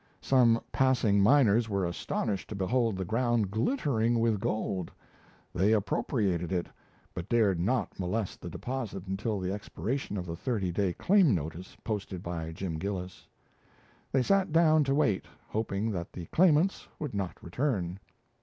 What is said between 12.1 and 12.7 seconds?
by